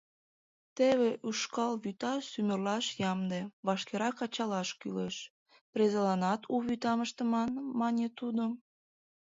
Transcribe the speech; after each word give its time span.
Теве 0.75 1.11
ушкал 1.27 1.73
вӱта 1.83 2.13
сӱмырлаш 2.29 2.85
ямде, 3.11 3.39
вашкерак 3.65 4.17
ачалаш 4.25 4.69
кӱлеш, 4.79 5.15
презыланат 5.71 6.41
у 6.53 6.55
вӱтам 6.65 6.99
ыштыман»,— 7.05 7.51
манын 7.79 8.09
тудо. 8.19 8.43